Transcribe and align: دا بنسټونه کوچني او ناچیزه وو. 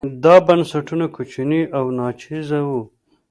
دا 0.23 0.35
بنسټونه 0.47 1.05
کوچني 1.15 1.61
او 1.77 1.85
ناچیزه 1.97 2.59
وو. 2.67 2.81